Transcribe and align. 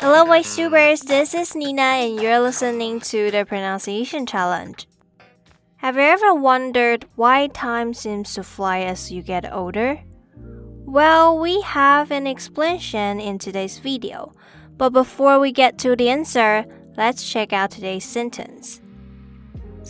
Hello, 0.00 0.42
supers. 0.42 1.02
This 1.02 1.34
is 1.34 1.54
Nina, 1.54 1.82
and 1.82 2.20
you're 2.20 2.40
listening 2.40 3.00
to 3.00 3.30
the 3.30 3.44
pronunciation 3.44 4.26
challenge. 4.26 4.86
Have 5.76 5.96
you 5.96 6.02
ever 6.02 6.34
wondered 6.34 7.06
why 7.16 7.46
time 7.48 7.94
seems 7.94 8.34
to 8.34 8.42
fly 8.42 8.80
as 8.80 9.12
you 9.12 9.22
get 9.22 9.52
older? 9.52 10.00
Well, 10.36 11.38
we 11.38 11.60
have 11.60 12.10
an 12.10 12.26
explanation 12.26 13.20
in 13.20 13.38
today's 13.38 13.78
video. 13.78 14.32
But 14.76 14.90
before 14.90 15.38
we 15.38 15.52
get 15.52 15.78
to 15.78 15.94
the 15.94 16.08
answer, 16.08 16.64
let's 16.96 17.30
check 17.30 17.52
out 17.52 17.70
today's 17.70 18.04
sentence. 18.04 18.80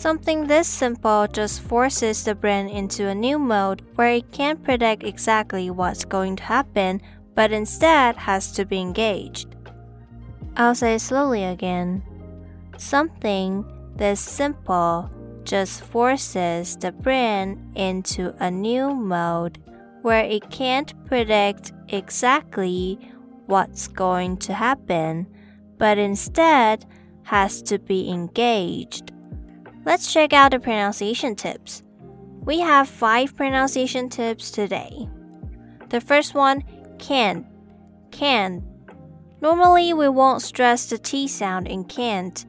Something 0.01 0.47
this 0.47 0.67
simple 0.67 1.27
just 1.27 1.61
forces 1.61 2.25
the 2.25 2.35
brain 2.35 2.71
into 2.71 3.09
a 3.09 3.15
new 3.15 3.39
mode 3.39 3.83
where 3.97 4.13
it 4.13 4.33
can't 4.33 4.65
predict 4.65 5.05
exactly 5.05 5.69
what's 5.69 6.07
going 6.07 6.37
to 6.37 6.43
happen, 6.43 7.03
but 7.35 7.53
instead 7.53 8.17
has 8.17 8.51
to 8.53 8.65
be 8.65 8.79
engaged. 8.81 9.55
I'll 10.57 10.75
say 10.75 10.97
slowly 10.97 11.45
again. 11.45 12.03
Something 12.79 13.63
this 13.95 14.21
simple 14.21 15.11
just 15.45 15.83
forces 15.83 16.77
the 16.77 16.93
brain 16.93 17.71
into 17.75 18.35
a 18.41 18.51
new 18.51 18.95
mode 18.95 19.63
where 20.01 20.25
it 20.25 20.51
can't 20.51 20.95
predict 21.05 21.75
exactly 21.89 22.99
what's 23.49 23.87
going 23.87 24.39
to 24.39 24.55
happen, 24.55 25.27
but 25.77 25.99
instead 25.99 26.87
has 27.25 27.61
to 27.65 27.79
be 27.79 28.09
engaged. 28.09 29.10
Let's 29.85 30.13
check 30.13 30.33
out 30.33 30.53
the 30.53 30.61
pronunciation 30.61 31.35
tips. 31.35 31.83
We 32.45 32.61
have 32.61 32.89
five 32.89 33.37
pronunciation 33.37 34.09
tips 34.09 34.51
today. 34.51 35.09
The 35.89 36.01
first 36.01 36.35
one, 36.35 36.65
can. 36.99 37.47
Can. 38.11 38.63
Normally, 39.41 39.95
we 39.95 40.09
won't 40.09 40.43
stress 40.43 40.87
the 40.87 40.99
T 40.99 41.27
sound 41.29 41.67
in 41.67 41.85
can't, 41.85 42.45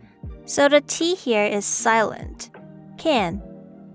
so 0.46 0.68
the 0.68 0.82
T 0.82 1.16
here 1.16 1.46
is 1.46 1.66
silent. 1.66 2.52
Can. 2.98 3.42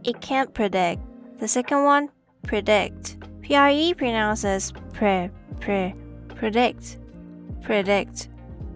It 0.05 0.21
can't 0.21 0.53
predict. 0.55 1.03
The 1.39 1.49
second 1.49 1.85
one, 1.85 2.09
predict. 2.43 3.19
PRE 3.43 3.93
pronounces 3.97 4.73
pre, 4.93 5.31
pre, 5.61 5.95
predict, 6.35 6.99
predict. 7.63 8.29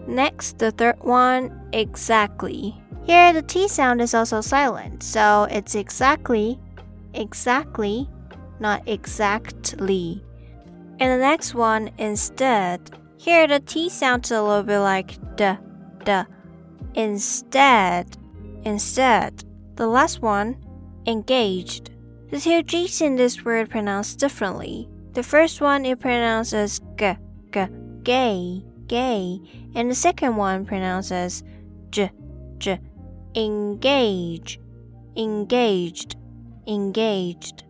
Next, 0.07 0.59
the 0.59 0.71
third 0.71 1.01
one, 1.01 1.69
exactly. 1.73 2.80
Here, 3.03 3.33
the 3.33 3.41
T 3.41 3.67
sound 3.67 4.01
is 4.01 4.13
also 4.13 4.41
silent, 4.41 5.03
so 5.03 5.47
it's 5.49 5.75
exactly, 5.75 6.59
exactly, 7.13 8.09
not 8.59 8.87
exactly. 8.87 10.23
And 10.99 11.11
the 11.11 11.17
next 11.17 11.55
one, 11.55 11.91
instead. 11.97 12.91
Here, 13.17 13.47
the 13.47 13.59
T 13.59 13.89
sounds 13.89 14.31
a 14.31 14.41
little 14.41 14.63
bit 14.63 14.79
like 14.79 15.17
d, 15.35 15.53
d. 16.05 16.23
Instead, 16.93 18.17
instead. 18.63 19.43
The 19.75 19.87
last 19.87 20.21
one, 20.21 20.57
engaged. 21.07 21.91
The 22.29 22.39
two 22.39 22.63
G's 22.63 23.01
in 23.01 23.15
this 23.15 23.43
word 23.43 23.69
pronounced 23.69 24.19
differently. 24.19 24.87
The 25.13 25.23
first 25.23 25.59
one 25.59 25.85
it 25.85 25.99
pronounces 25.99 26.79
g, 26.97 27.15
g, 27.51 27.65
gay, 28.03 28.63
gay, 28.87 29.39
and 29.75 29.91
the 29.91 29.95
second 29.95 30.37
one 30.37 30.65
pronounces 30.65 31.43
j, 31.89 32.11
j, 32.57 32.79
engage, 33.35 34.59
engaged, 35.15 36.15
engaged. 36.67 37.63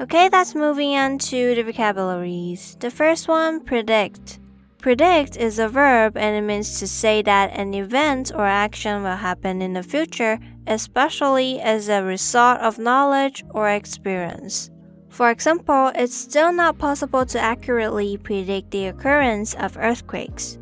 Okay, 0.00 0.28
that's 0.28 0.54
moving 0.54 0.94
on 0.94 1.18
to 1.18 1.54
the 1.54 1.62
vocabularies. 1.62 2.76
The 2.80 2.90
first 2.90 3.28
one, 3.28 3.60
predict. 3.60 4.40
Predict 4.78 5.36
is 5.36 5.58
a 5.58 5.68
verb 5.68 6.16
and 6.16 6.36
it 6.36 6.42
means 6.42 6.78
to 6.78 6.86
say 6.86 7.20
that 7.22 7.58
an 7.58 7.74
event 7.74 8.30
or 8.32 8.46
action 8.46 9.02
will 9.02 9.16
happen 9.16 9.60
in 9.60 9.72
the 9.72 9.82
future 9.82 10.38
especially 10.68 11.60
as 11.60 11.88
a 11.88 12.04
result 12.04 12.60
of 12.60 12.78
knowledge 12.78 13.44
or 13.50 13.70
experience. 13.70 14.70
For 15.08 15.30
example, 15.30 15.90
it's 15.94 16.14
still 16.14 16.52
not 16.52 16.78
possible 16.78 17.24
to 17.26 17.40
accurately 17.40 18.18
predict 18.18 18.70
the 18.70 18.86
occurrence 18.86 19.54
of 19.54 19.76
earthquakes. 19.78 20.58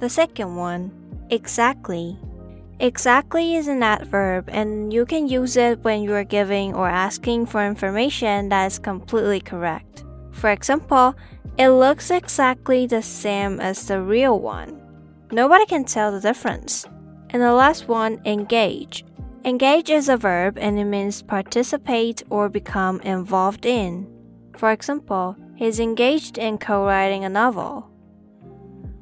The 0.00 0.10
second 0.10 0.56
one, 0.56 0.92
exactly. 1.30 2.18
Exactly 2.80 3.54
is 3.54 3.68
an 3.68 3.82
adverb, 3.82 4.48
and 4.48 4.92
you 4.92 5.06
can 5.06 5.28
use 5.28 5.56
it 5.56 5.78
when 5.84 6.02
you 6.02 6.12
are 6.12 6.24
giving 6.24 6.74
or 6.74 6.88
asking 6.88 7.46
for 7.46 7.64
information 7.64 8.48
that 8.48 8.66
is 8.66 8.78
completely 8.78 9.40
correct. 9.40 10.04
For 10.32 10.50
example, 10.50 11.14
it 11.56 11.68
looks 11.68 12.10
exactly 12.10 12.86
the 12.86 13.00
same 13.00 13.60
as 13.60 13.86
the 13.86 14.00
real 14.02 14.40
one. 14.40 14.80
Nobody 15.30 15.66
can 15.66 15.84
tell 15.84 16.10
the 16.10 16.20
difference. 16.20 16.84
And 17.30 17.40
the 17.40 17.52
last 17.52 17.86
one, 17.88 18.20
engage. 18.24 19.04
Engage 19.44 19.90
is 19.90 20.08
a 20.08 20.16
verb 20.16 20.58
and 20.58 20.78
it 20.78 20.84
means 20.84 21.22
participate 21.22 22.22
or 22.30 22.48
become 22.48 23.00
involved 23.02 23.66
in. 23.66 24.08
For 24.56 24.72
example, 24.72 25.36
he's 25.54 25.80
engaged 25.80 26.38
in 26.38 26.58
co 26.58 26.84
writing 26.84 27.24
a 27.24 27.28
novel. 27.28 27.90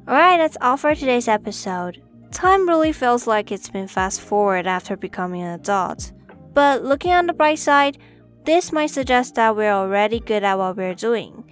Alright, 0.07 0.39
that's 0.39 0.57
all 0.61 0.77
for 0.77 0.93
today's 0.93 1.27
episode. 1.27 2.01
Time 2.33 2.67
really 2.67 2.91
feels 2.91 3.27
like 3.27 3.51
it's 3.51 3.69
been 3.69 3.87
fast 3.87 4.19
forward 4.19 4.65
after 4.65 4.97
becoming 4.97 5.43
an 5.43 5.59
adult. 5.59 6.11
But 6.53 6.83
looking 6.83 7.13
on 7.13 7.27
the 7.27 7.33
bright 7.33 7.59
side, 7.59 7.99
this 8.43 8.71
might 8.71 8.87
suggest 8.87 9.35
that 9.35 9.55
we're 9.55 9.71
already 9.71 10.19
good 10.19 10.43
at 10.43 10.57
what 10.57 10.75
we're 10.75 10.95
doing. 10.95 11.43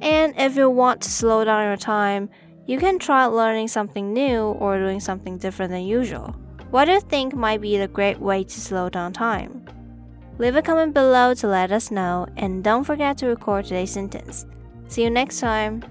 And 0.00 0.34
if 0.38 0.56
you 0.56 0.70
want 0.70 1.02
to 1.02 1.10
slow 1.10 1.44
down 1.44 1.64
your 1.68 1.76
time, 1.76 2.30
you 2.66 2.78
can 2.78 2.98
try 2.98 3.26
learning 3.26 3.68
something 3.68 4.12
new 4.12 4.40
or 4.58 4.78
doing 4.78 5.00
something 5.00 5.36
different 5.36 5.70
than 5.70 5.84
usual. 5.84 6.34
What 6.70 6.86
do 6.86 6.92
you 6.92 7.00
think 7.00 7.34
might 7.34 7.60
be 7.60 7.76
the 7.76 7.86
great 7.86 8.18
way 8.18 8.42
to 8.42 8.60
slow 8.60 8.88
down 8.88 9.12
time? 9.12 9.66
Leave 10.38 10.56
a 10.56 10.62
comment 10.62 10.94
below 10.94 11.34
to 11.34 11.46
let 11.46 11.70
us 11.70 11.90
know, 11.90 12.26
and 12.38 12.64
don't 12.64 12.84
forget 12.84 13.18
to 13.18 13.26
record 13.26 13.66
today's 13.66 13.90
sentence. 13.90 14.46
See 14.88 15.02
you 15.04 15.10
next 15.10 15.40
time. 15.40 15.84